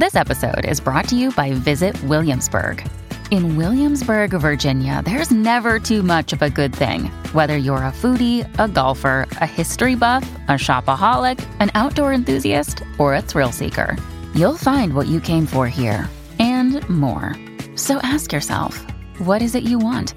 This 0.00 0.16
episode 0.16 0.64
is 0.64 0.80
brought 0.80 1.08
to 1.08 1.14
you 1.14 1.30
by 1.30 1.52
Visit 1.52 2.02
Williamsburg. 2.04 2.82
In 3.30 3.58
Williamsburg, 3.58 4.30
Virginia, 4.30 5.02
there's 5.04 5.30
never 5.30 5.78
too 5.78 6.02
much 6.02 6.32
of 6.32 6.40
a 6.40 6.48
good 6.48 6.74
thing. 6.74 7.10
Whether 7.34 7.58
you're 7.58 7.84
a 7.84 7.92
foodie, 7.92 8.48
a 8.58 8.66
golfer, 8.66 9.28
a 9.42 9.46
history 9.46 9.96
buff, 9.96 10.22
a 10.48 10.52
shopaholic, 10.52 11.38
an 11.60 11.70
outdoor 11.74 12.14
enthusiast, 12.14 12.82
or 12.96 13.14
a 13.14 13.20
thrill 13.20 13.52
seeker, 13.52 13.94
you'll 14.34 14.56
find 14.56 14.94
what 14.94 15.06
you 15.06 15.20
came 15.20 15.44
for 15.44 15.68
here 15.68 16.08
and 16.38 16.80
more. 16.88 17.36
So 17.76 17.98
ask 17.98 18.32
yourself, 18.32 18.78
what 19.18 19.42
is 19.42 19.54
it 19.54 19.64
you 19.64 19.78
want? 19.78 20.14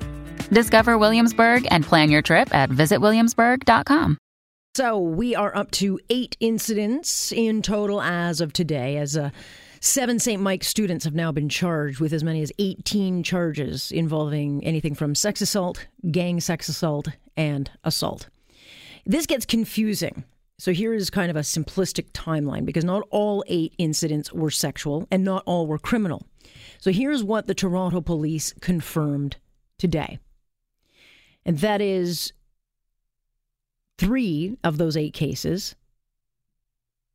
Discover 0.49 0.97
Williamsburg 0.97 1.67
and 1.71 1.83
plan 1.83 2.09
your 2.09 2.21
trip 2.21 2.55
at 2.55 2.69
visitwilliamsburg.com. 2.69 4.17
So 4.75 4.97
we 4.97 5.35
are 5.35 5.53
up 5.53 5.71
to 5.71 5.99
eight 6.09 6.37
incidents 6.39 7.33
in 7.33 7.61
total 7.61 8.01
as 8.01 8.39
of 8.39 8.53
today, 8.53 8.95
as 8.97 9.17
uh, 9.17 9.29
seven 9.83 10.19
St. 10.19 10.41
Mike 10.41 10.63
students 10.63 11.05
have 11.05 11.13
now 11.13 11.31
been 11.31 11.49
charged 11.49 11.99
with 11.99 12.13
as 12.13 12.23
many 12.23 12.41
as 12.41 12.51
18 12.59 13.23
charges 13.23 13.91
involving 13.91 14.63
anything 14.63 14.95
from 14.95 15.15
sex 15.15 15.41
assault, 15.41 15.87
gang 16.11 16.39
sex 16.39 16.69
assault, 16.69 17.09
and 17.35 17.69
assault. 17.83 18.29
This 19.05 19.25
gets 19.25 19.45
confusing. 19.45 20.23
So 20.57 20.71
here 20.71 20.93
is 20.93 21.09
kind 21.09 21.29
of 21.29 21.35
a 21.35 21.41
simplistic 21.41 22.11
timeline 22.11 22.65
because 22.65 22.85
not 22.85 23.05
all 23.09 23.43
eight 23.47 23.73
incidents 23.77 24.31
were 24.31 24.51
sexual 24.51 25.07
and 25.11 25.23
not 25.23 25.43
all 25.45 25.67
were 25.67 25.79
criminal. 25.79 26.23
So 26.77 26.91
here's 26.91 27.23
what 27.23 27.47
the 27.47 27.55
Toronto 27.55 27.99
police 28.01 28.53
confirmed 28.61 29.37
today. 29.77 30.19
And 31.45 31.59
that 31.59 31.81
is 31.81 32.31
Three 33.97 34.57
of 34.63 34.77
those 34.77 34.97
eight 34.97 35.13
cases, 35.13 35.75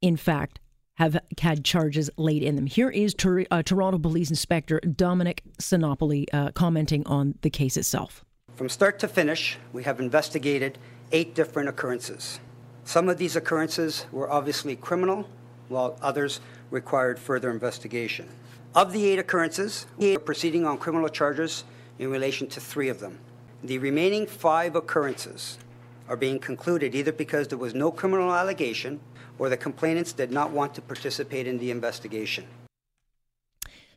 in 0.00 0.16
fact, 0.16 0.60
have 0.98 1.16
had 1.40 1.64
charges 1.64 2.10
laid 2.16 2.42
in 2.42 2.56
them. 2.56 2.66
Here 2.66 2.90
is 2.90 3.14
uh, 3.50 3.62
Toronto 3.62 3.98
Police 3.98 4.30
Inspector 4.30 4.80
Dominic 4.80 5.42
Sinopoli 5.60 6.26
uh, 6.32 6.50
commenting 6.52 7.06
on 7.06 7.34
the 7.42 7.50
case 7.50 7.76
itself. 7.76 8.24
From 8.56 8.68
start 8.68 8.98
to 8.98 9.08
finish, 9.08 9.58
we 9.72 9.84
have 9.84 10.00
investigated 10.00 10.76
eight 11.12 11.36
different 11.36 11.68
occurrences. 11.68 12.40
Some 12.84 13.08
of 13.08 13.16
these 13.16 13.36
occurrences 13.36 14.06
were 14.10 14.28
obviously 14.28 14.74
criminal, 14.74 15.28
while 15.68 15.96
others 16.02 16.40
required 16.70 17.20
further 17.20 17.50
investigation. 17.50 18.28
Of 18.74 18.92
the 18.92 19.04
eight 19.06 19.20
occurrences, 19.20 19.86
we 19.98 20.16
are 20.16 20.18
proceeding 20.18 20.66
on 20.66 20.78
criminal 20.78 21.08
charges 21.08 21.62
in 22.00 22.10
relation 22.10 22.48
to 22.48 22.60
three 22.60 22.88
of 22.88 22.98
them. 22.98 23.20
The 23.62 23.78
remaining 23.78 24.26
five 24.26 24.74
occurrences 24.74 25.58
are 26.08 26.16
being 26.16 26.40
concluded 26.40 26.94
either 26.94 27.12
because 27.12 27.48
there 27.48 27.58
was 27.58 27.74
no 27.74 27.92
criminal 27.92 28.32
allegation 28.32 28.98
or 29.38 29.48
the 29.48 29.56
complainants 29.56 30.12
did 30.12 30.30
not 30.30 30.50
want 30.50 30.74
to 30.74 30.82
participate 30.82 31.46
in 31.46 31.58
the 31.58 31.70
investigation. 31.70 32.44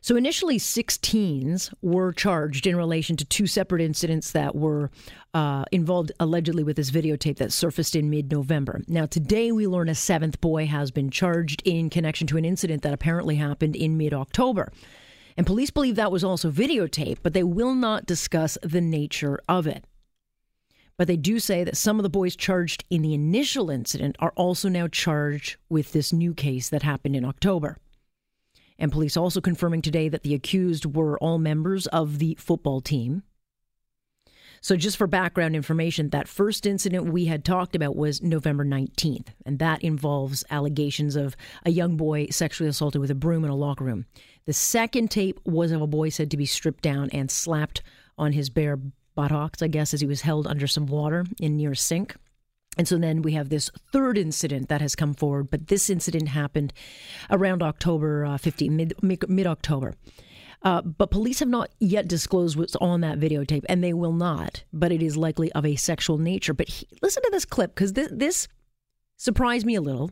So 0.04 0.16
initially, 0.16 0.58
16s 0.58 1.72
were 1.80 2.12
charged 2.12 2.66
in 2.66 2.74
relation 2.74 3.16
to 3.18 3.24
two 3.24 3.46
separate 3.46 3.80
incidents 3.80 4.32
that 4.32 4.56
were 4.56 4.90
uh, 5.32 5.64
involved 5.70 6.10
allegedly 6.18 6.64
with 6.64 6.76
this 6.76 6.90
videotape 6.90 7.36
that 7.36 7.52
surfaced 7.52 7.94
in 7.94 8.10
mid 8.10 8.32
November. 8.32 8.82
Now, 8.88 9.06
today 9.06 9.52
we 9.52 9.68
learn 9.68 9.88
a 9.88 9.94
seventh 9.94 10.40
boy 10.40 10.66
has 10.66 10.90
been 10.90 11.08
charged 11.08 11.62
in 11.64 11.88
connection 11.88 12.26
to 12.26 12.36
an 12.36 12.44
incident 12.44 12.82
that 12.82 12.92
apparently 12.92 13.36
happened 13.36 13.76
in 13.76 13.96
mid 13.96 14.12
October. 14.12 14.72
And 15.36 15.46
police 15.46 15.70
believe 15.70 15.94
that 15.94 16.10
was 16.10 16.24
also 16.24 16.50
videotape, 16.50 17.18
but 17.22 17.32
they 17.32 17.44
will 17.44 17.74
not 17.74 18.04
discuss 18.04 18.58
the 18.60 18.80
nature 18.80 19.38
of 19.48 19.68
it. 19.68 19.84
But 20.96 21.08
they 21.08 21.16
do 21.16 21.38
say 21.38 21.64
that 21.64 21.76
some 21.76 21.98
of 21.98 22.02
the 22.02 22.10
boys 22.10 22.36
charged 22.36 22.84
in 22.90 23.02
the 23.02 23.14
initial 23.14 23.70
incident 23.70 24.16
are 24.18 24.32
also 24.36 24.68
now 24.68 24.88
charged 24.88 25.56
with 25.68 25.92
this 25.92 26.12
new 26.12 26.34
case 26.34 26.68
that 26.68 26.82
happened 26.82 27.16
in 27.16 27.24
October. 27.24 27.78
And 28.78 28.92
police 28.92 29.16
also 29.16 29.40
confirming 29.40 29.82
today 29.82 30.08
that 30.08 30.22
the 30.22 30.34
accused 30.34 30.96
were 30.96 31.18
all 31.18 31.38
members 31.38 31.86
of 31.88 32.18
the 32.18 32.36
football 32.38 32.80
team. 32.80 33.22
So, 34.60 34.76
just 34.76 34.96
for 34.96 35.08
background 35.08 35.56
information, 35.56 36.10
that 36.10 36.28
first 36.28 36.66
incident 36.66 37.12
we 37.12 37.24
had 37.24 37.44
talked 37.44 37.74
about 37.74 37.96
was 37.96 38.22
November 38.22 38.64
19th, 38.64 39.26
and 39.44 39.58
that 39.58 39.82
involves 39.82 40.44
allegations 40.50 41.16
of 41.16 41.34
a 41.66 41.70
young 41.70 41.96
boy 41.96 42.28
sexually 42.30 42.68
assaulted 42.68 43.00
with 43.00 43.10
a 43.10 43.16
broom 43.16 43.44
in 43.44 43.50
a 43.50 43.56
locker 43.56 43.82
room. 43.82 44.06
The 44.44 44.52
second 44.52 45.10
tape 45.10 45.40
was 45.44 45.72
of 45.72 45.82
a 45.82 45.88
boy 45.88 46.10
said 46.10 46.30
to 46.30 46.36
be 46.36 46.46
stripped 46.46 46.82
down 46.82 47.10
and 47.10 47.28
slapped 47.28 47.82
on 48.16 48.32
his 48.32 48.50
bare 48.50 48.78
buttocks, 49.14 49.62
I 49.62 49.68
guess, 49.68 49.94
as 49.94 50.00
he 50.00 50.06
was 50.06 50.22
held 50.22 50.46
under 50.46 50.66
some 50.66 50.86
water 50.86 51.24
in 51.40 51.56
near 51.56 51.74
sink. 51.74 52.16
And 52.78 52.88
so 52.88 52.96
then 52.96 53.22
we 53.22 53.32
have 53.32 53.48
this 53.48 53.70
third 53.92 54.16
incident 54.16 54.68
that 54.68 54.80
has 54.80 54.94
come 54.94 55.12
forward, 55.12 55.50
but 55.50 55.68
this 55.68 55.90
incident 55.90 56.28
happened 56.28 56.72
around 57.30 57.62
October 57.62 58.24
uh, 58.24 58.38
15, 58.38 58.92
mid, 59.02 59.46
October. 59.46 59.94
Uh, 60.62 60.80
but 60.80 61.10
police 61.10 61.40
have 61.40 61.48
not 61.48 61.70
yet 61.80 62.08
disclosed 62.08 62.56
what's 62.56 62.76
on 62.76 63.00
that 63.00 63.18
videotape, 63.18 63.64
and 63.68 63.82
they 63.82 63.92
will 63.92 64.12
not, 64.12 64.62
but 64.72 64.92
it 64.92 65.02
is 65.02 65.16
likely 65.16 65.52
of 65.52 65.66
a 65.66 65.76
sexual 65.76 66.18
nature. 66.18 66.54
But 66.54 66.68
he, 66.68 66.86
listen 67.02 67.22
to 67.24 67.30
this 67.30 67.44
clip, 67.44 67.74
because 67.74 67.92
this, 67.92 68.08
this 68.10 68.48
surprised 69.16 69.66
me 69.66 69.74
a 69.74 69.80
little 69.80 70.10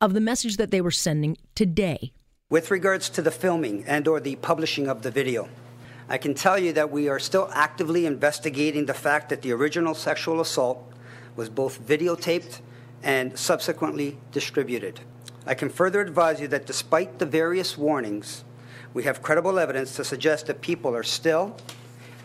of 0.00 0.14
the 0.14 0.20
message 0.20 0.56
that 0.56 0.70
they 0.70 0.80
were 0.80 0.90
sending 0.90 1.36
today. 1.54 2.12
With 2.48 2.70
regards 2.70 3.08
to 3.10 3.22
the 3.22 3.30
filming 3.30 3.84
and 3.86 4.06
or 4.06 4.20
the 4.20 4.36
publishing 4.36 4.86
of 4.86 5.02
the 5.02 5.10
video, 5.10 5.48
I 6.08 6.18
can 6.18 6.34
tell 6.34 6.58
you 6.58 6.72
that 6.74 6.90
we 6.90 7.08
are 7.08 7.18
still 7.18 7.50
actively 7.52 8.06
investigating 8.06 8.86
the 8.86 8.94
fact 8.94 9.28
that 9.30 9.42
the 9.42 9.52
original 9.52 9.94
sexual 9.94 10.40
assault 10.40 10.84
was 11.34 11.48
both 11.48 11.84
videotaped 11.84 12.60
and 13.02 13.36
subsequently 13.36 14.18
distributed. 14.30 15.00
I 15.46 15.54
can 15.54 15.68
further 15.68 16.00
advise 16.00 16.40
you 16.40 16.48
that 16.48 16.66
despite 16.66 17.18
the 17.18 17.26
various 17.26 17.76
warnings, 17.76 18.44
we 18.94 19.02
have 19.02 19.20
credible 19.20 19.58
evidence 19.58 19.96
to 19.96 20.04
suggest 20.04 20.46
that 20.46 20.60
people 20.60 20.94
are 20.94 21.02
still 21.02 21.56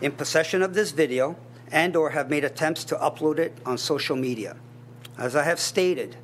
in 0.00 0.12
possession 0.12 0.62
of 0.62 0.74
this 0.74 0.92
video 0.92 1.36
and 1.70 1.96
or 1.96 2.10
have 2.10 2.30
made 2.30 2.44
attempts 2.44 2.84
to 2.84 2.96
upload 2.96 3.38
it 3.38 3.56
on 3.66 3.78
social 3.78 4.16
media. 4.16 4.56
As 5.18 5.34
I 5.34 5.42
have 5.42 5.58
stated, 5.60 6.16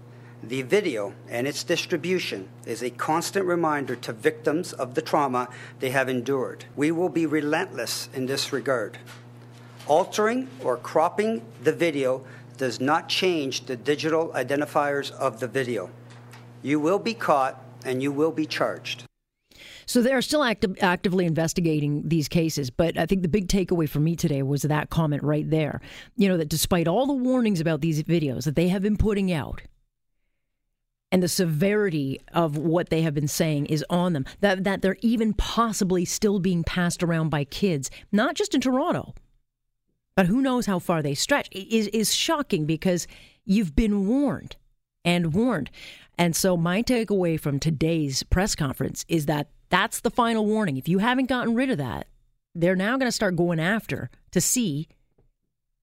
the 0.42 0.62
video 0.62 1.12
and 1.28 1.46
its 1.46 1.64
distribution 1.64 2.48
is 2.64 2.82
a 2.82 2.90
constant 2.90 3.44
reminder 3.46 3.96
to 3.96 4.12
victims 4.12 4.72
of 4.72 4.94
the 4.94 5.02
trauma 5.02 5.48
they 5.80 5.90
have 5.90 6.08
endured. 6.08 6.64
We 6.76 6.90
will 6.90 7.08
be 7.08 7.26
relentless 7.26 8.08
in 8.14 8.26
this 8.26 8.52
regard. 8.52 8.98
Altering 9.86 10.48
or 10.62 10.76
cropping 10.76 11.42
the 11.62 11.72
video 11.72 12.24
does 12.56 12.80
not 12.80 13.08
change 13.08 13.66
the 13.66 13.76
digital 13.76 14.28
identifiers 14.30 15.10
of 15.12 15.40
the 15.40 15.48
video. 15.48 15.90
You 16.62 16.78
will 16.80 16.98
be 16.98 17.14
caught 17.14 17.62
and 17.84 18.02
you 18.02 18.12
will 18.12 18.32
be 18.32 18.46
charged. 18.46 19.04
So 19.86 20.02
they're 20.02 20.20
still 20.20 20.44
active, 20.44 20.76
actively 20.82 21.24
investigating 21.24 22.06
these 22.06 22.28
cases, 22.28 22.68
but 22.68 22.98
I 22.98 23.06
think 23.06 23.22
the 23.22 23.28
big 23.28 23.48
takeaway 23.48 23.88
for 23.88 24.00
me 24.00 24.16
today 24.16 24.42
was 24.42 24.62
that 24.62 24.90
comment 24.90 25.22
right 25.22 25.48
there. 25.48 25.80
You 26.16 26.28
know 26.28 26.36
that 26.36 26.50
despite 26.50 26.86
all 26.86 27.06
the 27.06 27.14
warnings 27.14 27.58
about 27.58 27.80
these 27.80 28.02
videos 28.02 28.44
that 28.44 28.54
they 28.54 28.68
have 28.68 28.82
been 28.82 28.98
putting 28.98 29.32
out, 29.32 29.62
and 31.10 31.22
the 31.22 31.28
severity 31.28 32.20
of 32.32 32.56
what 32.56 32.90
they 32.90 33.02
have 33.02 33.14
been 33.14 33.28
saying 33.28 33.66
is 33.66 33.84
on 33.88 34.12
them. 34.12 34.26
That 34.40 34.64
that 34.64 34.82
they're 34.82 34.98
even 35.00 35.32
possibly 35.34 36.04
still 36.04 36.38
being 36.38 36.64
passed 36.64 37.02
around 37.02 37.30
by 37.30 37.44
kids, 37.44 37.90
not 38.12 38.34
just 38.34 38.54
in 38.54 38.60
Toronto, 38.60 39.14
but 40.14 40.26
who 40.26 40.42
knows 40.42 40.66
how 40.66 40.78
far 40.78 41.02
they 41.02 41.14
stretch. 41.14 41.48
Is 41.52 41.88
is 41.88 42.14
shocking 42.14 42.66
because 42.66 43.06
you've 43.44 43.74
been 43.74 44.06
warned 44.06 44.56
and 45.04 45.32
warned. 45.34 45.70
And 46.18 46.34
so 46.34 46.56
my 46.56 46.82
takeaway 46.82 47.38
from 47.38 47.58
today's 47.60 48.22
press 48.24 48.54
conference 48.54 49.04
is 49.08 49.26
that 49.26 49.50
that's 49.70 50.00
the 50.00 50.10
final 50.10 50.44
warning. 50.44 50.76
If 50.76 50.88
you 50.88 50.98
haven't 50.98 51.26
gotten 51.26 51.54
rid 51.54 51.70
of 51.70 51.78
that, 51.78 52.08
they're 52.54 52.76
now 52.76 52.96
going 52.96 53.08
to 53.08 53.12
start 53.12 53.36
going 53.36 53.60
after 53.60 54.10
to 54.32 54.40
see 54.40 54.88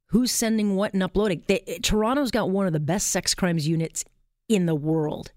who's 0.07 0.31
sending 0.31 0.75
what 0.75 0.93
and 0.93 1.01
uploading. 1.01 1.43
They, 1.47 1.79
Toronto's 1.81 2.31
got 2.31 2.49
one 2.49 2.67
of 2.67 2.73
the 2.73 2.79
best 2.79 3.07
sex 3.07 3.33
crimes 3.33 3.67
units 3.67 4.03
in 4.47 4.65
the 4.65 4.75
world. 4.75 5.31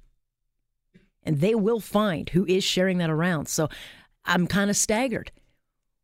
And 1.23 1.41
they 1.41 1.55
will 1.55 1.81
find 1.81 2.29
who 2.31 2.47
is 2.47 2.65
sharing 2.65 2.99
that 2.99 3.11
around. 3.11 3.49
So 3.49 3.69
I'm 4.25 4.47
kind 4.47 4.71
of 4.71 4.77
staggered. 4.77 5.31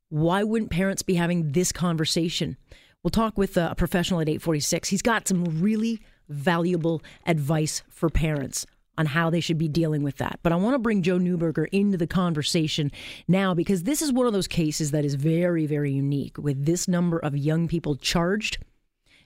Why 0.09 0.43
wouldn't 0.43 0.71
parents 0.71 1.03
be 1.03 1.15
having 1.15 1.53
this 1.53 1.73
conversation? 1.73 2.57
We'll 3.03 3.11
talk 3.11 3.37
with 3.37 3.57
a 3.57 3.75
professional 3.77 4.21
at 4.21 4.29
846. 4.29 4.89
He's 4.89 5.03
got 5.03 5.29
some 5.29 5.61
really 5.61 6.01
valuable 6.29 7.03
advice 7.27 7.83
for 7.91 8.09
parents 8.09 8.67
on 8.97 9.07
how 9.07 9.29
they 9.29 9.41
should 9.41 9.59
be 9.59 9.69
dealing 9.69 10.03
with 10.03 10.17
that. 10.19 10.39
But 10.43 10.53
I 10.53 10.57
want 10.57 10.75
to 10.75 10.79
bring 10.79 11.03
Joe 11.03 11.19
Neuberger 11.19 11.67
into 11.73 11.99
the 11.99 12.07
conversation 12.07 12.93
now 13.27 13.53
because 13.55 13.83
this 13.83 14.01
is 14.01 14.13
one 14.13 14.27
of 14.27 14.33
those 14.33 14.47
cases 14.47 14.93
that 14.93 15.05
is 15.05 15.17
very, 15.17 15.67
very 15.67 15.93
unique 15.93 16.39
with 16.39 16.65
this 16.65 16.87
number 16.87 17.19
of 17.19 17.37
young 17.37 17.67
people 17.67 17.97
charged. 17.97 18.59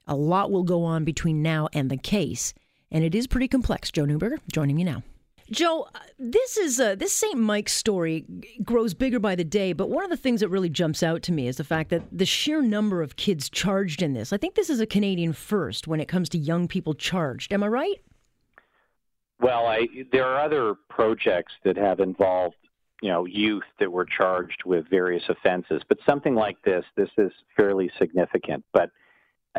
A 0.06 0.16
lot 0.16 0.50
will 0.50 0.64
go 0.64 0.84
on 0.84 1.04
between 1.04 1.42
now 1.42 1.68
and 1.72 1.90
the 1.90 1.98
case 1.98 2.54
and 2.90 3.04
it 3.04 3.14
is 3.14 3.26
pretty 3.26 3.48
complex. 3.48 3.90
Joe 3.90 4.04
Neuberger 4.04 4.38
joining 4.52 4.76
me 4.76 4.84
now. 4.84 5.02
Joe, 5.50 5.88
uh, 5.94 6.00
this 6.18 6.58
is 6.58 6.78
uh, 6.78 6.94
this 6.94 7.12
St. 7.14 7.38
Mike's 7.38 7.72
story 7.72 8.26
grows 8.62 8.92
bigger 8.92 9.18
by 9.18 9.34
the 9.34 9.44
day, 9.44 9.72
but 9.72 9.88
one 9.88 10.04
of 10.04 10.10
the 10.10 10.16
things 10.16 10.40
that 10.40 10.48
really 10.50 10.68
jumps 10.68 11.02
out 11.02 11.22
to 11.22 11.32
me 11.32 11.48
is 11.48 11.56
the 11.56 11.64
fact 11.64 11.88
that 11.90 12.02
the 12.12 12.26
sheer 12.26 12.60
number 12.60 13.00
of 13.00 13.16
kids 13.16 13.48
charged 13.48 14.02
in 14.02 14.12
this. 14.12 14.32
I 14.32 14.36
think 14.36 14.56
this 14.56 14.68
is 14.68 14.80
a 14.80 14.86
Canadian 14.86 15.32
first 15.32 15.88
when 15.88 16.00
it 16.00 16.08
comes 16.08 16.28
to 16.30 16.38
young 16.38 16.68
people 16.68 16.92
charged. 16.92 17.52
Am 17.52 17.62
I 17.62 17.68
right? 17.68 17.96
Well, 19.40 19.66
I, 19.66 19.86
there 20.12 20.26
are 20.26 20.44
other 20.44 20.74
projects 20.90 21.52
that 21.64 21.78
have 21.78 22.00
involved, 22.00 22.56
you 23.00 23.08
know, 23.08 23.24
youth 23.24 23.64
that 23.78 23.90
were 23.90 24.04
charged 24.04 24.64
with 24.66 24.90
various 24.90 25.22
offenses, 25.28 25.80
but 25.88 25.98
something 26.06 26.34
like 26.34 26.60
this, 26.62 26.84
this 26.96 27.10
is 27.16 27.30
fairly 27.56 27.90
significant. 27.98 28.64
But, 28.72 28.90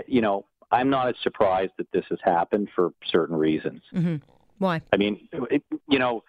you 0.06 0.22
know, 0.22 0.46
I'm 0.72 0.90
not 0.90 1.10
as 1.10 1.16
surprised 1.24 1.74
that 1.78 1.92
this 1.92 2.06
has 2.10 2.20
happened 2.24 2.70
for 2.76 2.92
certain 3.12 3.36
reasons. 3.36 3.82
Mm-hmm. 3.94 4.18
Why? 4.60 4.82
I 4.94 4.98
mean, 4.98 5.28
it, 5.50 5.64
you 5.88 6.00
know, 6.00 6.24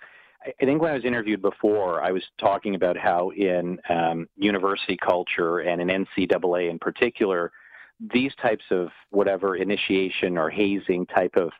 I 0.45 0.65
think 0.65 0.81
when 0.81 0.91
I 0.91 0.95
was 0.95 1.05
interviewed 1.05 1.43
before, 1.43 2.03
I 2.03 2.13
was 2.13 2.23
talking 2.39 2.75
about 2.75 2.97
how 2.97 3.31
in 3.31 3.79
um, 3.91 4.29
university 4.37 4.97
culture 4.97 5.59
and 5.59 5.83
in 5.83 6.07
NCAA 6.07 6.71
in 6.71 6.79
particular, 6.79 7.53
these 8.15 8.33
types 8.41 8.65
of 8.71 8.89
whatever 9.11 9.57
initiation 9.57 10.39
or 10.39 10.49
hazing 10.49 11.05
type 11.07 11.37
of 11.37 11.51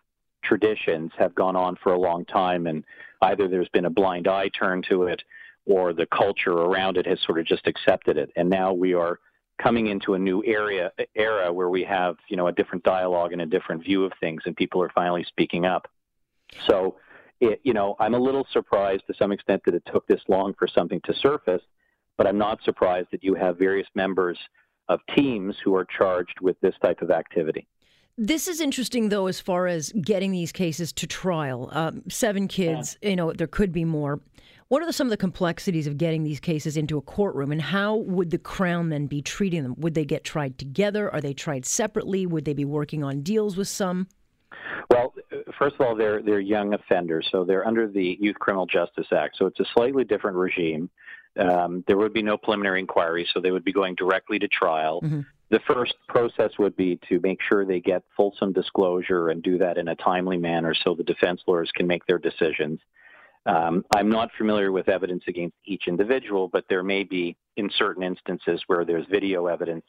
traditions 0.43 1.13
have 1.19 1.35
gone 1.35 1.57
on 1.57 1.77
for 1.83 1.93
a 1.93 1.99
long 1.99 2.25
time, 2.25 2.67
and 2.67 2.85
either 3.21 3.47
there's 3.49 3.69
been 3.69 3.85
a 3.85 3.91
blind 3.91 4.27
eye 4.27 4.49
turned 4.49 4.87
to 4.89 5.03
it, 5.03 5.23
or 5.67 5.93
the 5.93 6.07
culture 6.07 6.53
around 6.53 6.97
it 6.97 7.07
has 7.07 7.21
sort 7.21 7.39
of 7.39 7.45
just 7.45 7.67
accepted 7.67 8.17
it. 8.17 8.31
And 8.37 8.49
now 8.49 8.73
we 8.73 8.95
are 8.95 9.21
coming 9.63 9.89
into 9.89 10.15
a 10.15 10.19
new 10.19 10.43
area 10.45 10.93
era 11.15 11.53
where 11.53 11.69
we 11.69 11.85
have 11.85 12.17
you 12.29 12.37
know 12.37 12.47
a 12.47 12.53
different 12.53 12.85
dialogue 12.85 13.33
and 13.33 13.43
a 13.43 13.47
different 13.47 13.83
view 13.83 14.05
of 14.05 14.13
things, 14.21 14.43
and 14.47 14.57
people 14.57 14.83
are 14.83 14.91
finally 14.95 15.25
speaking 15.25 15.65
up. 15.65 15.89
So, 16.67 16.97
it, 17.41 17.61
you 17.63 17.73
know, 17.73 17.97
I'm 18.01 18.15
a 18.15 18.19
little 18.19 18.47
surprised 18.53 19.05
to 19.07 19.15
some 19.15 19.33
extent 19.33 19.63
that 19.67 19.75
it 19.75 19.83
took 19.93 20.07
this 20.07 20.21
long 20.29 20.55
for 20.59 20.67
something 20.67 21.01
to 21.05 21.15
surface, 21.15 21.63
but 22.17 22.27
I'm 22.27 22.39
not 22.39 22.63
surprised 22.65 23.09
that 23.13 23.23
you 23.23 23.35
have 23.35 23.59
various 23.59 23.87
members 23.95 24.39
of 24.89 25.01
teams 25.17 25.57
who 25.63 25.75
are 25.75 25.87
charged 25.87 26.41
with 26.41 26.61
this 26.61 26.75
type 26.83 27.01
of 27.01 27.11
activity. 27.11 27.67
This 28.19 28.49
is 28.49 28.61
interesting, 28.61 29.09
though, 29.09 29.29
as 29.29 29.41
far 29.41 29.67
as 29.67 29.93
getting 29.93 30.33
these 30.33 30.53
cases 30.53 30.93
to 30.95 31.07
trial. 31.07 31.71
Um, 31.73 32.03
seven 32.11 32.49
kids, 32.49 32.99
yeah. 33.01 33.11
you 33.11 33.17
know, 33.17 33.33
there 33.33 33.47
could 33.47 33.73
be 33.73 33.85
more. 33.85 34.21
What 34.71 34.85
are 34.85 34.93
some 34.93 35.09
of 35.09 35.11
the 35.11 35.17
complexities 35.17 35.89
of 35.89 35.99
getting 35.99 36.23
these 36.23 36.39
cases 36.39 36.77
into 36.77 36.97
a 36.97 37.01
courtroom, 37.01 37.51
and 37.51 37.61
how 37.61 37.97
would 37.97 38.31
the 38.31 38.39
Crown 38.39 38.91
then 38.91 39.09
be 39.09 39.21
treating 39.21 39.65
them? 39.65 39.75
Would 39.79 39.95
they 39.95 40.05
get 40.05 40.23
tried 40.23 40.59
together? 40.59 41.13
Are 41.13 41.21
they 41.21 41.35
tried 41.35 41.67
separately? 41.67 42.25
Would 42.25 42.45
they 42.45 42.53
be 42.53 42.65
working 42.65 43.03
on 43.03 43.23
deals 43.23 43.57
with 43.57 43.67
some? 43.67 44.07
Well, 44.89 45.13
first 45.59 45.75
of 45.75 45.81
all, 45.81 45.97
they're 45.97 46.23
they're 46.23 46.39
young 46.39 46.73
offenders, 46.73 47.29
so 47.33 47.43
they're 47.43 47.67
under 47.67 47.89
the 47.89 48.17
Youth 48.21 48.39
Criminal 48.39 48.65
Justice 48.65 49.09
Act. 49.11 49.39
So 49.39 49.47
it's 49.47 49.59
a 49.59 49.65
slightly 49.75 50.05
different 50.05 50.37
regime. 50.37 50.89
Um, 51.37 51.83
there 51.89 51.97
would 51.97 52.13
be 52.13 52.23
no 52.23 52.37
preliminary 52.37 52.79
inquiry, 52.79 53.27
so 53.35 53.41
they 53.41 53.51
would 53.51 53.65
be 53.65 53.73
going 53.73 53.97
directly 53.97 54.39
to 54.39 54.47
trial. 54.47 55.01
Mm-hmm. 55.03 55.23
The 55.49 55.61
first 55.67 55.95
process 56.07 56.53
would 56.61 56.77
be 56.77 56.97
to 57.09 57.19
make 57.25 57.41
sure 57.43 57.65
they 57.65 57.81
get 57.81 58.05
fulsome 58.17 58.53
disclosure 58.53 59.31
and 59.31 59.43
do 59.43 59.59
that 59.59 59.79
in 59.79 59.89
a 59.89 59.97
timely 59.97 60.37
manner 60.37 60.75
so 60.75 60.95
the 60.95 61.03
defense 61.03 61.41
lawyers 61.49 61.73
can 61.75 61.89
make 61.89 62.07
their 62.07 62.19
decisions. 62.19 62.79
Um, 63.47 63.85
I'm 63.95 64.11
not 64.11 64.31
familiar 64.37 64.71
with 64.71 64.89
evidence 64.89 65.25
against 65.27 65.57
each 65.65 65.85
individual, 65.89 66.49
but 66.49 66.65
there 66.69 66.83
may 66.83 67.05
be, 67.05 67.37
in 67.57 67.71
certain 67.77 68.03
instances, 68.03 68.63
where 68.67 68.85
there's 68.85 69.07
video 69.11 69.47
evidence, 69.47 69.85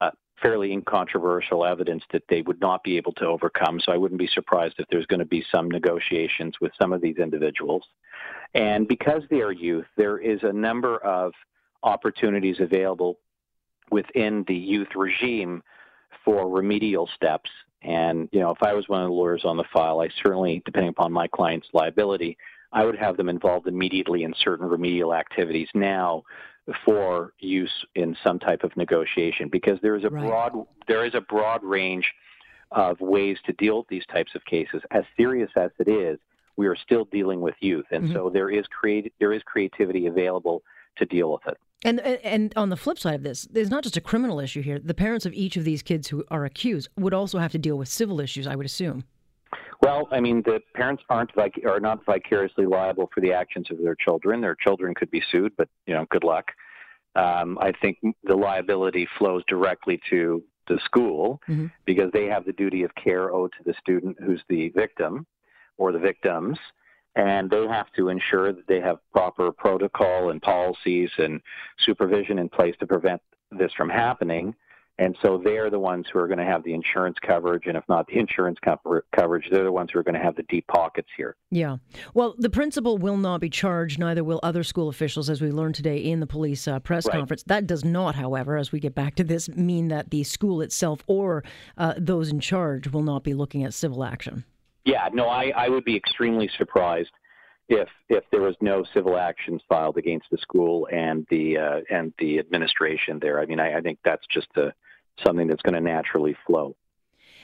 uh, 0.00 0.10
fairly 0.40 0.72
incontroversial 0.72 1.64
evidence 1.64 2.04
that 2.12 2.22
they 2.28 2.42
would 2.42 2.60
not 2.60 2.84
be 2.84 2.96
able 2.96 3.12
to 3.14 3.26
overcome. 3.26 3.80
So 3.80 3.92
I 3.92 3.96
wouldn't 3.96 4.20
be 4.20 4.28
surprised 4.28 4.76
if 4.78 4.86
there's 4.88 5.06
going 5.06 5.20
to 5.20 5.26
be 5.26 5.44
some 5.50 5.68
negotiations 5.68 6.54
with 6.60 6.72
some 6.80 6.92
of 6.92 7.00
these 7.00 7.16
individuals. 7.16 7.82
And 8.54 8.86
because 8.86 9.22
they 9.30 9.40
are 9.40 9.52
youth, 9.52 9.86
there 9.96 10.18
is 10.18 10.40
a 10.42 10.52
number 10.52 10.98
of 10.98 11.32
opportunities 11.82 12.56
available 12.60 13.18
within 13.90 14.44
the 14.46 14.54
youth 14.54 14.88
regime 14.94 15.62
for 16.24 16.48
remedial 16.48 17.08
steps. 17.14 17.50
And, 17.82 18.28
you 18.32 18.40
know, 18.40 18.50
if 18.50 18.62
I 18.62 18.74
was 18.74 18.88
one 18.88 19.02
of 19.02 19.08
the 19.08 19.12
lawyers 19.12 19.44
on 19.44 19.56
the 19.56 19.64
file, 19.72 20.00
I 20.00 20.08
certainly, 20.22 20.62
depending 20.64 20.90
upon 20.90 21.12
my 21.12 21.28
client's 21.28 21.68
liability, 21.72 22.36
I 22.76 22.84
would 22.84 22.98
have 22.98 23.16
them 23.16 23.30
involved 23.30 23.66
immediately 23.66 24.22
in 24.22 24.34
certain 24.38 24.66
remedial 24.66 25.14
activities 25.14 25.68
now 25.74 26.24
for 26.84 27.32
use 27.38 27.72
in 27.94 28.14
some 28.22 28.38
type 28.38 28.64
of 28.64 28.76
negotiation 28.76 29.48
because 29.50 29.78
there 29.80 29.96
is 29.96 30.04
a 30.04 30.10
right. 30.10 30.26
broad 30.26 30.52
there 30.86 31.06
is 31.06 31.14
a 31.14 31.22
broad 31.22 31.64
range 31.64 32.04
of 32.72 33.00
ways 33.00 33.38
to 33.46 33.54
deal 33.54 33.78
with 33.78 33.88
these 33.88 34.04
types 34.12 34.34
of 34.34 34.44
cases. 34.44 34.82
As 34.90 35.04
serious 35.16 35.50
as 35.56 35.70
it 35.78 35.88
is, 35.88 36.18
we 36.56 36.66
are 36.66 36.76
still 36.76 37.06
dealing 37.06 37.40
with 37.40 37.54
youth, 37.60 37.86
and 37.92 38.04
mm-hmm. 38.04 38.12
so 38.12 38.30
there 38.30 38.50
is 38.50 38.66
create 38.66 39.10
there 39.20 39.32
is 39.32 39.42
creativity 39.44 40.06
available 40.06 40.62
to 40.98 41.06
deal 41.06 41.32
with 41.32 41.46
it. 41.46 41.56
And 41.82 42.00
and 42.00 42.52
on 42.56 42.68
the 42.68 42.76
flip 42.76 42.98
side 42.98 43.14
of 43.14 43.22
this, 43.22 43.48
there's 43.50 43.70
not 43.70 43.84
just 43.84 43.96
a 43.96 44.02
criminal 44.02 44.38
issue 44.38 44.60
here. 44.60 44.78
The 44.78 44.92
parents 44.92 45.24
of 45.24 45.32
each 45.32 45.56
of 45.56 45.64
these 45.64 45.82
kids 45.82 46.08
who 46.08 46.24
are 46.30 46.44
accused 46.44 46.90
would 46.98 47.14
also 47.14 47.38
have 47.38 47.52
to 47.52 47.58
deal 47.58 47.78
with 47.78 47.88
civil 47.88 48.20
issues, 48.20 48.46
I 48.46 48.54
would 48.54 48.66
assume. 48.66 49.04
Well, 49.82 50.08
I 50.10 50.20
mean, 50.20 50.42
the 50.44 50.60
parents 50.74 51.02
aren't 51.08 51.34
vic- 51.34 51.64
are 51.66 51.80
not 51.80 52.04
vicariously 52.04 52.66
liable 52.66 53.10
for 53.12 53.20
the 53.20 53.32
actions 53.32 53.70
of 53.70 53.78
their 53.78 53.94
children. 53.94 54.40
Their 54.40 54.56
children 54.56 54.94
could 54.94 55.10
be 55.10 55.22
sued, 55.30 55.52
but 55.56 55.68
you 55.86 55.94
know, 55.94 56.06
good 56.10 56.24
luck. 56.24 56.46
Um, 57.14 57.58
I 57.60 57.72
think 57.80 57.98
the 58.24 58.36
liability 58.36 59.08
flows 59.18 59.42
directly 59.48 60.00
to 60.10 60.42
the 60.68 60.78
school 60.84 61.40
mm-hmm. 61.48 61.66
because 61.84 62.10
they 62.12 62.26
have 62.26 62.44
the 62.44 62.52
duty 62.52 62.82
of 62.82 62.94
care 62.94 63.32
owed 63.32 63.52
to 63.52 63.64
the 63.64 63.74
student 63.80 64.16
who's 64.20 64.42
the 64.48 64.68
victim 64.70 65.26
or 65.78 65.92
the 65.92 65.98
victims, 65.98 66.58
and 67.14 67.50
they 67.50 67.66
have 67.66 67.90
to 67.96 68.08
ensure 68.08 68.52
that 68.52 68.66
they 68.66 68.80
have 68.80 68.98
proper 69.12 69.52
protocol 69.52 70.30
and 70.30 70.42
policies 70.42 71.10
and 71.18 71.40
supervision 71.78 72.38
in 72.38 72.48
place 72.48 72.74
to 72.80 72.86
prevent 72.86 73.20
this 73.50 73.72
from 73.74 73.88
happening. 73.88 74.54
And 74.98 75.14
so 75.20 75.40
they're 75.42 75.68
the 75.68 75.78
ones 75.78 76.06
who 76.10 76.18
are 76.18 76.26
going 76.26 76.38
to 76.38 76.44
have 76.44 76.64
the 76.64 76.72
insurance 76.72 77.18
coverage. 77.24 77.66
And 77.66 77.76
if 77.76 77.84
not 77.88 78.06
the 78.06 78.18
insurance 78.18 78.58
cover- 78.64 79.04
coverage, 79.14 79.44
they're 79.50 79.64
the 79.64 79.72
ones 79.72 79.90
who 79.92 79.98
are 79.98 80.02
going 80.02 80.14
to 80.14 80.20
have 80.20 80.36
the 80.36 80.44
deep 80.44 80.66
pockets 80.68 81.08
here. 81.16 81.36
Yeah. 81.50 81.76
Well, 82.14 82.34
the 82.38 82.48
principal 82.48 82.96
will 82.96 83.18
not 83.18 83.40
be 83.40 83.50
charged, 83.50 83.98
neither 83.98 84.24
will 84.24 84.40
other 84.42 84.64
school 84.64 84.88
officials, 84.88 85.28
as 85.28 85.42
we 85.42 85.50
learned 85.50 85.74
today 85.74 85.98
in 85.98 86.20
the 86.20 86.26
police 86.26 86.66
uh, 86.66 86.78
press 86.80 87.06
right. 87.06 87.14
conference. 87.14 87.42
That 87.42 87.66
does 87.66 87.84
not, 87.84 88.14
however, 88.14 88.56
as 88.56 88.72
we 88.72 88.80
get 88.80 88.94
back 88.94 89.16
to 89.16 89.24
this, 89.24 89.50
mean 89.50 89.88
that 89.88 90.10
the 90.10 90.24
school 90.24 90.62
itself 90.62 91.02
or 91.06 91.44
uh, 91.76 91.94
those 91.98 92.30
in 92.30 92.40
charge 92.40 92.88
will 92.88 93.02
not 93.02 93.22
be 93.22 93.34
looking 93.34 93.64
at 93.64 93.74
civil 93.74 94.02
action. 94.02 94.44
Yeah, 94.86 95.08
no, 95.12 95.28
I, 95.28 95.52
I 95.54 95.68
would 95.68 95.84
be 95.84 95.96
extremely 95.96 96.48
surprised 96.56 97.10
if 97.68 97.88
if 98.08 98.24
there 98.30 98.42
was 98.42 98.56
no 98.60 98.84
civil 98.94 99.16
actions 99.16 99.62
filed 99.68 99.96
against 99.96 100.26
the 100.30 100.38
school 100.38 100.88
and 100.92 101.26
the 101.30 101.58
uh, 101.58 101.80
and 101.90 102.12
the 102.18 102.38
administration 102.38 103.18
there. 103.20 103.40
I 103.40 103.46
mean, 103.46 103.60
I, 103.60 103.78
I 103.78 103.80
think 103.80 103.98
that's 104.04 104.26
just 104.26 104.48
a, 104.56 104.72
something 105.24 105.46
that's 105.46 105.62
going 105.62 105.74
to 105.74 105.80
naturally 105.80 106.36
flow. 106.46 106.76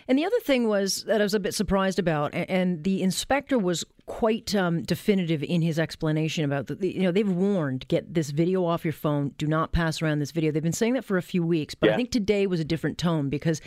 And 0.09 0.19
the 0.19 0.25
other 0.25 0.41
thing 0.41 0.69
was 0.69 1.05
that 1.05 1.21
I 1.21 1.25
was 1.25 1.35
a 1.35 1.41
bit 1.41 1.55
surprised 1.55 1.99
about, 1.99 2.35
and 2.35 2.83
the 2.85 3.03
inspector 3.03 3.59
was 3.59 3.85
quite 4.07 4.55
um, 4.55 4.83
definitive 4.83 5.43
in 5.43 5.63
his 5.63 5.79
explanation 5.79 6.45
about 6.45 6.67
the, 6.67 6.93
you 6.93 7.03
know, 7.03 7.13
they've 7.13 7.31
warned, 7.31 7.87
get 7.89 8.13
this 8.15 8.31
video 8.31 8.65
off 8.65 8.85
your 8.85 8.93
phone, 8.93 9.31
do 9.39 9.47
not 9.47 9.73
pass 9.73 10.03
around 10.03 10.19
this 10.19 10.33
video. 10.33 10.51
They've 10.51 10.63
been 10.63 10.73
saying 10.73 10.95
that 10.95 11.05
for 11.05 11.17
a 11.17 11.23
few 11.23 11.45
weeks, 11.45 11.75
but 11.75 11.87
yeah. 11.87 11.93
I 11.95 11.97
think 11.97 12.11
today 12.11 12.47
was 12.47 12.59
a 12.59 12.65
different 12.65 12.99
tone 12.99 13.29
because 13.29 13.61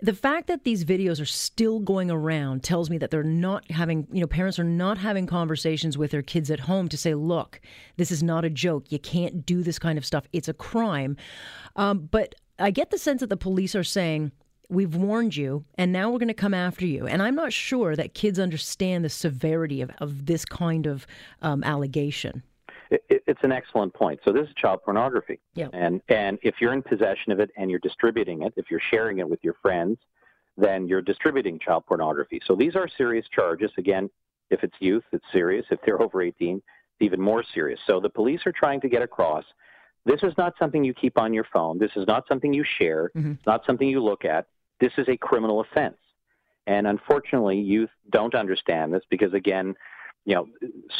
the 0.00 0.14
fact 0.14 0.46
that 0.46 0.64
these 0.64 0.84
videos 0.84 1.20
are 1.20 1.26
still 1.26 1.80
going 1.80 2.10
around 2.10 2.62
tells 2.62 2.88
me 2.88 2.98
that 2.98 3.10
they're 3.10 3.22
not 3.22 3.70
having, 3.70 4.06
you 4.10 4.20
know, 4.20 4.26
parents 4.26 4.58
are 4.58 4.64
not 4.64 4.98
having 4.98 5.26
conversations 5.26 5.98
with 5.98 6.10
their 6.10 6.22
kids 6.22 6.50
at 6.50 6.60
home 6.60 6.88
to 6.88 6.96
say, 6.96 7.14
look, 7.14 7.60
this 7.96 8.10
is 8.10 8.22
not 8.22 8.44
a 8.44 8.50
joke. 8.50 8.90
You 8.90 8.98
can't 8.98 9.44
do 9.44 9.62
this 9.62 9.78
kind 9.78 9.98
of 9.98 10.06
stuff. 10.06 10.24
It's 10.32 10.48
a 10.48 10.54
crime. 10.54 11.16
Um, 11.76 12.08
but 12.10 12.34
I 12.58 12.70
get 12.70 12.90
the 12.90 12.98
sense 12.98 13.20
that 13.20 13.28
the 13.28 13.36
police 13.36 13.74
are 13.74 13.84
saying, 13.84 14.32
we've 14.74 14.94
warned 14.96 15.36
you 15.36 15.64
and 15.76 15.92
now 15.92 16.10
we're 16.10 16.18
going 16.18 16.28
to 16.28 16.34
come 16.34 16.54
after 16.54 16.86
you 16.86 17.06
and 17.06 17.22
i'm 17.22 17.34
not 17.34 17.52
sure 17.52 17.96
that 17.96 18.14
kids 18.14 18.38
understand 18.38 19.04
the 19.04 19.08
severity 19.08 19.80
of, 19.80 19.90
of 19.98 20.26
this 20.26 20.44
kind 20.44 20.86
of 20.86 21.06
um, 21.42 21.62
allegation 21.64 22.42
it, 22.90 23.22
it's 23.26 23.40
an 23.42 23.52
excellent 23.52 23.92
point 23.94 24.20
so 24.24 24.32
this 24.32 24.46
is 24.48 24.54
child 24.56 24.80
pornography 24.84 25.40
yeah. 25.54 25.68
and 25.72 26.00
and 26.08 26.38
if 26.42 26.56
you're 26.60 26.72
in 26.72 26.82
possession 26.82 27.32
of 27.32 27.40
it 27.40 27.50
and 27.56 27.70
you're 27.70 27.80
distributing 27.80 28.42
it 28.42 28.52
if 28.56 28.70
you're 28.70 28.82
sharing 28.90 29.18
it 29.18 29.28
with 29.28 29.42
your 29.42 29.54
friends 29.62 29.98
then 30.56 30.86
you're 30.86 31.02
distributing 31.02 31.58
child 31.58 31.84
pornography 31.86 32.40
so 32.46 32.54
these 32.54 32.76
are 32.76 32.88
serious 32.88 33.26
charges 33.34 33.70
again 33.78 34.08
if 34.50 34.62
it's 34.62 34.76
youth 34.80 35.04
it's 35.12 35.24
serious 35.32 35.64
if 35.70 35.78
they're 35.84 36.00
over 36.02 36.22
18 36.22 36.56
it's 36.56 36.64
even 37.00 37.20
more 37.20 37.42
serious 37.54 37.80
so 37.86 38.00
the 38.00 38.10
police 38.10 38.40
are 38.46 38.52
trying 38.52 38.80
to 38.80 38.88
get 38.88 39.02
across 39.02 39.44
this 40.04 40.22
is 40.22 40.34
not 40.36 40.54
something 40.58 40.84
you 40.84 40.94
keep 40.94 41.18
on 41.18 41.32
your 41.32 41.46
phone. 41.52 41.78
This 41.78 41.90
is 41.96 42.06
not 42.06 42.24
something 42.28 42.52
you 42.52 42.64
share. 42.78 43.10
Mm-hmm. 43.16 43.32
It's 43.32 43.46
not 43.46 43.64
something 43.66 43.88
you 43.88 44.02
look 44.02 44.24
at. 44.24 44.46
This 44.80 44.92
is 44.98 45.08
a 45.08 45.16
criminal 45.16 45.60
offense. 45.60 45.96
And 46.66 46.86
unfortunately, 46.86 47.58
youth 47.58 47.90
don't 48.10 48.34
understand 48.34 48.92
this 48.92 49.02
because, 49.10 49.34
again, 49.34 49.74
you 50.24 50.34
know, 50.34 50.48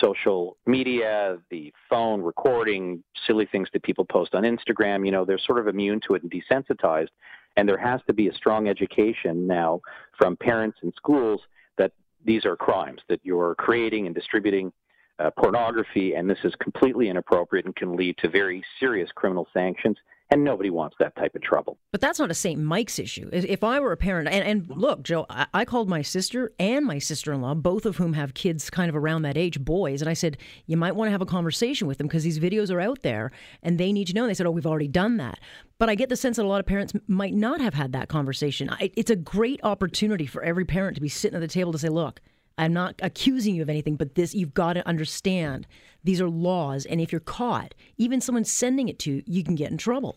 social 0.03 0.59
media, 0.67 1.39
the 1.51 1.73
phone 1.89 2.21
recording, 2.21 3.03
silly 3.27 3.47
things 3.47 3.69
that 3.73 3.83
people 3.83 4.05
post 4.05 4.35
on 4.35 4.43
Instagram, 4.43 5.07
you 5.07 5.13
know, 5.13 5.25
they're 5.25 5.39
sort 5.39 5.59
of 5.59 5.67
immune 5.67 6.01
to 6.07 6.15
it 6.15 6.23
and 6.23 6.31
desensitized. 6.31 7.09
And 7.57 7.69
there 7.69 7.79
has 7.79 8.01
to 8.07 8.13
be 8.13 8.29
a 8.29 8.35
strong 8.35 8.69
education 8.69 9.47
now 9.47 9.81
from 10.19 10.37
parents 10.37 10.79
and 10.83 10.93
schools 10.97 11.41
that 11.79 11.93
these 12.25 12.45
are 12.45 12.57
crimes, 12.57 13.01
that 13.09 13.21
you're 13.23 13.55
creating 13.55 14.07
and 14.07 14.15
distributing 14.15 14.73
uh, 15.19 15.31
pornography, 15.39 16.15
and 16.15 16.29
this 16.29 16.39
is 16.45 16.53
completely 16.61 17.09
inappropriate 17.09 17.65
and 17.65 17.77
can 17.77 17.97
lead 17.97 18.19
to 18.19 18.29
very 18.29 18.63
serious 18.81 19.11
criminal 19.15 19.47
sanctions 19.53 19.97
and 20.31 20.43
nobody 20.43 20.71
wants 20.71 20.97
that 20.99 21.15
type 21.17 21.35
of 21.35 21.43
trouble. 21.43 21.79
But 21.93 22.01
that's 22.01 22.19
not 22.19 22.31
a 22.31 22.35
St. 22.35 22.61
Mike's 22.61 22.99
issue. 22.99 23.29
If 23.33 23.63
I 23.63 23.79
were 23.81 23.93
a 23.93 23.97
parent, 23.97 24.29
and, 24.29 24.45
and 24.45 24.69
look, 24.77 25.03
Joe, 25.03 25.27
I, 25.29 25.47
I 25.53 25.65
called 25.65 25.89
my 25.89 26.03
sister 26.03 26.53
and 26.59 26.87
my 26.87 26.99
sister 26.99 27.33
in 27.33 27.41
law, 27.41 27.55
both 27.55 27.87
of 27.87 27.99
whom 27.99 28.15
have 28.15 28.35
kids 28.35 28.71
kind 28.71 28.89
of 28.89 28.97
around 28.97 29.23
that 29.23 29.37
age, 29.37 29.61
boys, 29.61 30.01
and 30.01 30.09
I 30.09 30.15
said, 30.15 30.39
you 30.67 30.77
might 30.77 30.97
want 30.97 31.09
to 31.09 31.13
have 31.13 31.23
a 31.23 31.27
conversation 31.27 31.87
with 31.87 31.99
them 31.99 32.07
because 32.07 32.25
these 32.25 32.39
videos 32.39 32.71
are 32.71 32.81
out 32.81 33.03
there 33.03 33.33
and 33.63 33.79
they 33.79 33.93
need 33.93 34.07
to 34.09 34.15
know. 34.15 34.23
And 34.23 34.31
they 34.31 34.35
said, 34.35 34.47
oh, 34.47 34.51
we've 34.51 34.67
already 34.67 34.89
done 34.89 35.19
that. 35.19 35.39
But 35.79 35.89
I 35.89 35.95
get 35.95 36.09
the 36.09 36.17
sense 36.17 36.37
that 36.37 36.45
a 36.45 36.49
lot 36.49 36.61
of 36.61 36.67
parents 36.67 36.95
might 37.07 37.35
not 37.35 37.61
have 37.61 37.75
had 37.75 37.93
that 37.93 38.09
conversation. 38.09 38.71
I, 38.71 38.91
it's 38.97 39.11
a 39.11 39.17
great 39.17 39.61
opportunity 39.63 40.27
for 40.27 40.43
every 40.43 40.65
parent 40.65 40.95
to 40.97 41.01
be 41.01 41.09
sitting 41.09 41.37
at 41.37 41.41
the 41.41 41.49
table 41.49 41.73
to 41.73 41.79
say, 41.79 41.89
look, 41.89 42.21
I'm 42.59 42.73
not 42.73 42.95
accusing 43.03 43.55
you 43.55 43.63
of 43.63 43.69
anything, 43.69 43.97
but 43.97 44.15
this, 44.15 44.35
you've 44.35 44.55
got 44.55 44.75
to 44.75 44.87
understand 44.87 45.67
these 46.05 46.21
are 46.21 46.29
laws. 46.29 46.87
And 46.87 47.01
if 47.01 47.11
you're 47.11 47.21
caught, 47.21 47.75
even 47.99 48.21
someone 48.21 48.45
sending 48.45 48.89
it 48.89 48.99
to 49.01 49.11
you, 49.11 49.23
you 49.27 49.43
can 49.43 49.55
get 49.55 49.71
in 49.71 49.79
trouble. 49.79 50.17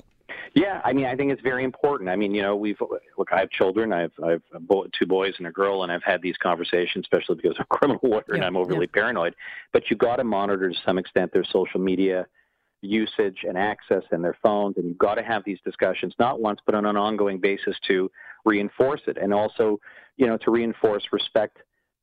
Yeah, 0.54 0.82
I 0.84 0.94
mean, 0.94 1.06
I 1.06 1.16
think 1.16 1.32
it's 1.32 1.42
very 1.42 1.64
important. 1.64 2.10
I 2.10 2.16
mean, 2.16 2.34
you 2.34 2.42
know, 2.42 2.56
we've 2.56 2.80
look. 3.18 3.32
I 3.32 3.40
have 3.40 3.50
children. 3.50 3.94
I've 3.94 4.12
I've 4.24 4.42
two 4.98 5.06
boys 5.06 5.34
and 5.38 5.48
a 5.48 5.52
girl, 5.52 5.84
and 5.84 5.92
I've 5.92 6.04
had 6.04 6.22
these 6.22 6.36
conversations, 6.38 7.06
especially 7.06 7.36
because 7.36 7.56
I'm 7.58 7.66
a 7.70 7.78
criminal 7.78 8.00
lawyer 8.04 8.24
yeah, 8.30 8.36
and 8.36 8.46
I'm 8.46 8.58
overly 8.58 8.88
yeah. 8.88 9.02
paranoid. 9.02 9.36
But 9.72 9.84
you 9.90 9.96
got 9.98 10.18
to 10.18 10.24
monitor 10.24 10.70
to 10.70 10.76
some 10.86 10.98
extent 10.98 11.32
their 11.32 11.46
social 11.46 11.80
media 11.80 12.26
usage 12.82 13.40
and 13.48 13.58
access 13.58 14.04
and 14.12 14.24
their 14.24 14.38
phones, 14.44 14.78
and 14.78 14.88
you've 14.88 14.98
got 14.98 15.16
to 15.16 15.24
have 15.24 15.44
these 15.46 15.60
discussions 15.66 16.14
not 16.20 16.40
once 16.40 16.60
but 16.66 16.76
on 16.76 16.86
an 16.86 16.98
ongoing 16.98 17.40
basis 17.40 17.76
to 17.88 18.10
reinforce 18.46 19.02
it, 19.08 19.18
and 19.18 19.34
also, 19.34 19.80
you 20.18 20.28
know, 20.28 20.38
to 20.38 20.52
reinforce 20.52 21.04
respect 21.12 21.60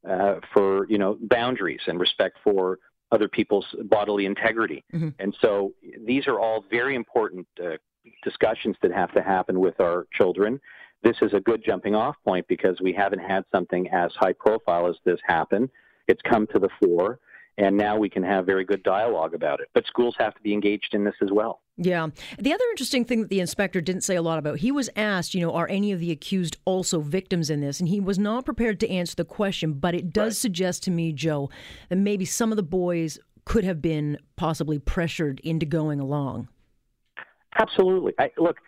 uh, 0.08 0.36
for 0.52 0.86
you 0.88 0.98
know 0.98 1.18
boundaries 1.22 1.80
and 1.86 1.98
respect 1.98 2.38
for 2.42 2.78
other 3.12 3.28
people's 3.28 3.66
bodily 3.84 4.26
integrity. 4.26 4.84
Mm-hmm. 4.92 5.10
And 5.18 5.36
so 5.40 5.72
these 6.04 6.26
are 6.26 6.40
all 6.40 6.64
very 6.70 6.96
important 6.96 7.46
uh, 7.62 7.76
discussions 8.22 8.76
that 8.82 8.92
have 8.92 9.12
to 9.12 9.22
happen 9.22 9.60
with 9.60 9.78
our 9.80 10.06
children. 10.12 10.60
This 11.02 11.16
is 11.22 11.32
a 11.34 11.40
good 11.40 11.62
jumping 11.64 11.94
off 11.94 12.16
point 12.24 12.46
because 12.48 12.80
we 12.80 12.92
haven't 12.92 13.20
had 13.20 13.44
something 13.52 13.88
as 13.90 14.10
high 14.18 14.32
profile 14.32 14.88
as 14.88 14.96
this 15.04 15.20
happen. 15.26 15.70
It's 16.08 16.22
come 16.22 16.46
to 16.48 16.58
the 16.58 16.70
fore 16.82 17.20
and 17.58 17.76
now 17.76 17.96
we 17.96 18.08
can 18.08 18.22
have 18.22 18.46
very 18.46 18.64
good 18.64 18.82
dialogue 18.82 19.34
about 19.34 19.60
it. 19.60 19.68
But 19.74 19.86
schools 19.86 20.14
have 20.18 20.34
to 20.34 20.40
be 20.40 20.52
engaged 20.52 20.94
in 20.94 21.04
this 21.04 21.14
as 21.22 21.30
well. 21.30 21.60
Yeah. 21.76 22.08
The 22.38 22.52
other 22.52 22.64
interesting 22.70 23.04
thing 23.04 23.22
that 23.22 23.30
the 23.30 23.40
inspector 23.40 23.80
didn't 23.80 24.02
say 24.02 24.14
a 24.14 24.22
lot 24.22 24.38
about, 24.38 24.58
he 24.58 24.70
was 24.70 24.88
asked, 24.94 25.34
you 25.34 25.40
know, 25.40 25.52
are 25.52 25.68
any 25.68 25.90
of 25.90 25.98
the 25.98 26.12
accused 26.12 26.56
also 26.64 27.00
victims 27.00 27.50
in 27.50 27.60
this? 27.60 27.80
And 27.80 27.88
he 27.88 28.00
was 28.00 28.18
not 28.18 28.44
prepared 28.44 28.78
to 28.80 28.90
answer 28.90 29.16
the 29.16 29.24
question, 29.24 29.72
but 29.72 29.94
it 29.94 30.12
does 30.12 30.34
right. 30.34 30.36
suggest 30.36 30.84
to 30.84 30.92
me, 30.92 31.12
Joe, 31.12 31.50
that 31.88 31.96
maybe 31.96 32.24
some 32.24 32.52
of 32.52 32.56
the 32.56 32.62
boys 32.62 33.18
could 33.44 33.64
have 33.64 33.82
been 33.82 34.18
possibly 34.36 34.78
pressured 34.78 35.40
into 35.40 35.66
going 35.66 35.98
along. 35.98 36.48
Absolutely. 37.58 38.14
I, 38.18 38.30
look, 38.38 38.58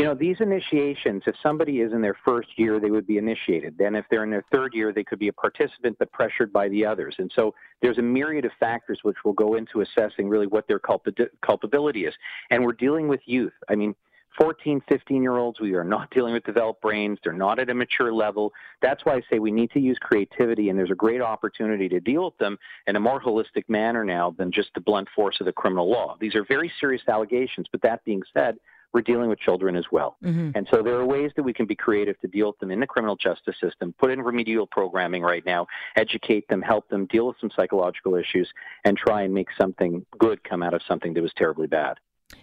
you 0.00 0.06
know, 0.06 0.14
these 0.14 0.36
initiations, 0.40 1.24
if 1.26 1.34
somebody 1.42 1.80
is 1.80 1.92
in 1.92 2.00
their 2.00 2.16
first 2.24 2.48
year, 2.56 2.80
they 2.80 2.90
would 2.90 3.06
be 3.06 3.18
initiated. 3.18 3.76
Then, 3.76 3.94
if 3.94 4.06
they're 4.10 4.24
in 4.24 4.30
their 4.30 4.46
third 4.50 4.72
year, 4.72 4.94
they 4.94 5.04
could 5.04 5.18
be 5.18 5.28
a 5.28 5.32
participant 5.34 5.94
but 5.98 6.10
pressured 6.10 6.50
by 6.54 6.70
the 6.70 6.86
others. 6.86 7.14
And 7.18 7.30
so 7.36 7.54
there's 7.82 7.98
a 7.98 8.02
myriad 8.02 8.46
of 8.46 8.52
factors 8.58 9.00
which 9.02 9.18
will 9.26 9.34
go 9.34 9.56
into 9.56 9.82
assessing 9.82 10.26
really 10.26 10.46
what 10.46 10.66
their 10.66 10.78
culp- 10.78 11.06
culpability 11.44 12.06
is. 12.06 12.14
And 12.48 12.64
we're 12.64 12.72
dealing 12.72 13.08
with 13.08 13.20
youth. 13.26 13.52
I 13.68 13.74
mean, 13.74 13.94
14, 14.40 14.80
15 14.88 15.22
year 15.22 15.36
olds, 15.36 15.60
we 15.60 15.74
are 15.74 15.84
not 15.84 16.10
dealing 16.12 16.32
with 16.32 16.44
developed 16.44 16.80
brains. 16.80 17.18
They're 17.22 17.34
not 17.34 17.58
at 17.58 17.68
a 17.68 17.74
mature 17.74 18.10
level. 18.10 18.54
That's 18.80 19.04
why 19.04 19.16
I 19.16 19.22
say 19.30 19.38
we 19.38 19.50
need 19.50 19.70
to 19.72 19.80
use 19.80 19.98
creativity, 20.00 20.70
and 20.70 20.78
there's 20.78 20.90
a 20.90 20.94
great 20.94 21.20
opportunity 21.20 21.90
to 21.90 22.00
deal 22.00 22.24
with 22.24 22.38
them 22.38 22.56
in 22.86 22.96
a 22.96 23.00
more 23.00 23.20
holistic 23.20 23.68
manner 23.68 24.02
now 24.02 24.34
than 24.38 24.50
just 24.50 24.70
the 24.74 24.80
blunt 24.80 25.08
force 25.14 25.36
of 25.40 25.44
the 25.44 25.52
criminal 25.52 25.90
law. 25.90 26.16
These 26.18 26.36
are 26.36 26.44
very 26.46 26.72
serious 26.80 27.02
allegations, 27.06 27.66
but 27.70 27.82
that 27.82 28.02
being 28.06 28.22
said, 28.32 28.56
we're 28.92 29.02
dealing 29.02 29.28
with 29.28 29.38
children 29.38 29.76
as 29.76 29.84
well. 29.92 30.16
Mm-hmm. 30.24 30.50
And 30.54 30.68
so 30.72 30.82
there 30.82 30.94
are 30.94 31.06
ways 31.06 31.30
that 31.36 31.42
we 31.42 31.52
can 31.52 31.66
be 31.66 31.76
creative 31.76 32.18
to 32.20 32.28
deal 32.28 32.48
with 32.48 32.58
them 32.58 32.70
in 32.70 32.80
the 32.80 32.86
criminal 32.86 33.16
justice 33.16 33.54
system, 33.62 33.94
put 33.98 34.10
in 34.10 34.20
remedial 34.20 34.66
programming 34.66 35.22
right 35.22 35.44
now, 35.46 35.66
educate 35.96 36.48
them, 36.48 36.60
help 36.60 36.88
them 36.88 37.06
deal 37.06 37.26
with 37.28 37.36
some 37.40 37.50
psychological 37.54 38.16
issues, 38.16 38.48
and 38.84 38.96
try 38.96 39.22
and 39.22 39.32
make 39.32 39.48
something 39.58 40.04
good 40.18 40.42
come 40.44 40.62
out 40.62 40.74
of 40.74 40.82
something 40.86 41.14
that 41.14 41.22
was 41.22 41.32
terribly 41.36 41.66
bad. 41.66 41.98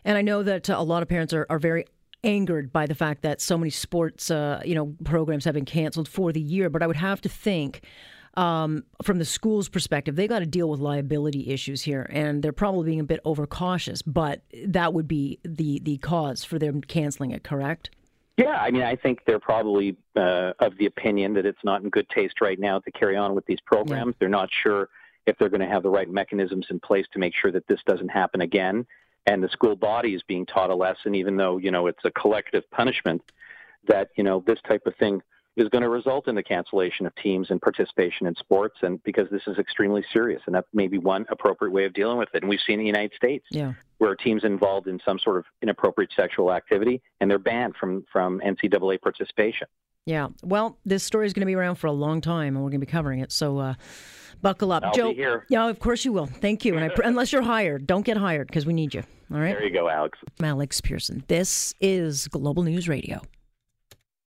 And 0.06 0.18
I 0.18 0.22
know 0.22 0.44
that 0.44 0.70
uh, 0.70 0.76
a 0.78 0.84
lot 0.84 1.02
of 1.02 1.10
parents 1.10 1.34
are, 1.34 1.46
are 1.50 1.60
very 1.60 1.86
angered 2.24 2.74
by 2.74 2.86
the 2.86 2.96
fact 2.96 3.22
that 3.22 3.42
so 3.42 3.58
many 3.58 3.70
sports, 3.70 4.32
uh, 4.32 4.62
you 4.66 4.76
know, 4.76 4.96
programs 5.04 5.46
have 5.46 5.54
been 5.54 5.66
canceled 5.66 6.08
for 6.08 6.32
the 6.32 6.42
year. 6.42 6.70
But 6.70 6.82
I 6.82 6.88
would 6.88 6.98
have 6.98 7.22
to 7.22 7.30
think 7.30 7.84
um, 8.38 8.84
from 9.02 9.18
the 9.18 9.26
school's 9.26 9.68
perspective, 9.68 10.16
they 10.16 10.28
got 10.28 10.40
to 10.40 10.46
deal 10.46 10.70
with 10.70 10.80
liability 10.80 11.50
issues 11.50 11.82
here, 11.82 12.08
and 12.12 12.44
they're 12.44 12.54
probably 12.54 12.86
being 12.86 13.00
a 13.00 13.04
bit 13.04 13.20
overcautious. 13.26 14.04
But 14.04 14.44
that 14.66 14.94
would 14.94 15.08
be 15.08 15.40
the 15.44 15.80
the 15.84 15.98
cause 15.98 16.44
for 16.44 16.60
them 16.60 16.82
canceling 16.82 17.32
it, 17.32 17.44
correct? 17.44 17.90
Yeah, 18.38 18.58
I 18.62 18.70
mean, 18.70 18.84
I 18.84 18.96
think 18.96 19.26
they're 19.26 19.40
probably 19.40 19.98
uh, 20.16 20.54
of 20.60 20.78
the 20.78 20.86
opinion 20.86 21.34
that 21.34 21.48
it's 21.48 21.64
not 21.64 21.82
in 21.82 21.90
good 21.90 22.08
taste 22.10 22.40
right 22.40 22.60
now 22.60 22.78
to 22.80 22.92
carry 22.92 23.18
on 23.18 23.34
with 23.34 23.48
these 23.48 23.60
programs. 23.66 24.14
Yeah. 24.14 24.18
They're 24.20 24.30
not 24.30 24.50
sure 24.64 24.90
if 25.26 25.36
they're 25.40 25.50
going 25.50 25.62
to 25.62 25.68
have 25.68 25.82
the 25.82 25.90
right 25.90 26.10
mechanisms 26.10 26.68
in 26.70 26.80
place 26.80 27.08
to 27.14 27.20
make 27.20 27.34
sure 27.34 27.52
that 27.52 27.68
this 27.68 27.80
doesn't 27.88 28.10
happen 28.10 28.42
again. 28.42 28.86
And 29.26 29.44
the 29.44 29.50
school 29.50 29.76
body 29.76 30.14
is 30.14 30.22
being 30.28 30.46
taught 30.46 30.70
a 30.70 30.76
lesson, 30.76 31.16
even 31.16 31.36
though 31.36 31.58
you 31.58 31.72
know 31.72 31.88
it's 31.88 32.06
a 32.06 32.12
collective 32.12 32.70
punishment. 32.70 33.24
That 33.88 34.10
you 34.16 34.24
know 34.24 34.44
this 34.46 34.60
type 34.68 34.86
of 34.86 34.96
thing 34.98 35.24
is 35.58 35.68
going 35.70 35.82
to 35.82 35.90
result 35.90 36.28
in 36.28 36.36
the 36.36 36.44
cancellation 36.44 37.06
of 37.08 37.16
teams 37.16 37.48
and 37.50 37.60
participation 37.60 38.28
in 38.28 38.36
sports, 38.36 38.78
and 38.84 39.04
because 39.04 39.28
this 39.32 39.42
is 39.48 39.58
extremely 39.58 40.06
serious, 40.14 40.42
and 40.46 40.56
that 40.56 40.66
may 40.72 40.88
be 40.88 41.00
one 41.00 41.26
appropriate 41.30 41.72
way 41.72 41.84
of 41.86 41.94
dealing 41.94 42.18
with 42.18 42.30
it. 42.34 42.44
And 42.44 42.50
we've 42.50 42.60
seen 42.66 42.76
in 42.76 42.82
the 42.82 42.86
United 42.86 43.14
States 43.16 43.46
yeah. 43.50 43.74
where 43.98 44.16
teams 44.16 44.44
involved 44.44 44.88
in 44.88 45.00
some 45.04 45.18
sort 45.20 45.38
of 45.38 45.46
inappropriate 45.64 46.12
sexual 46.16 46.54
activity, 46.54 47.02
and 47.20 47.30
they're 47.30 47.40
banned 47.40 47.76
from 47.76 48.06
from 48.14 48.40
NCAA 48.40 49.02
participation. 49.02 49.68
Yeah, 50.06 50.28
well, 50.42 50.78
this 50.86 51.04
story 51.04 51.26
is 51.26 51.34
going 51.34 51.42
to 51.42 51.48
be 51.48 51.56
around 51.56 51.76
for 51.76 51.88
a 51.88 51.92
long 51.92 52.22
time, 52.22 52.56
and 52.56 52.64
we're 52.64 52.70
going 52.70 52.80
to 52.80 52.86
be 52.86 52.92
covering 52.92 53.20
it. 53.20 53.32
So. 53.32 53.58
Uh, 53.58 53.74
buckle 54.40 54.72
up, 54.72 54.84
I'll 54.84 54.94
Joe. 54.94 55.14
here. 55.16 55.48
Yeah, 55.50 55.68
of 55.68 55.80
course 55.80 56.06
you 56.06 56.14
will. 56.14 56.28
Thank 56.28 56.64
you. 56.64 56.78
And 56.78 56.92
I, 56.92 56.96
unless 57.04 57.34
you're 57.34 57.42
hired, 57.42 57.88
don't 57.88 58.06
get 58.06 58.18
hired 58.18 58.46
because 58.46 58.68
we 58.68 58.74
need 58.74 58.94
you. 58.94 59.02
All 59.34 59.40
right. 59.40 59.56
There 59.58 59.66
you 59.66 59.74
go, 59.74 59.90
Alex. 59.90 60.20
I'm 60.40 60.46
Alex 60.46 60.80
Pearson. 60.80 61.24
This 61.28 61.74
is 61.82 62.28
Global 62.28 62.62
News 62.62 62.88
Radio. 62.88 63.22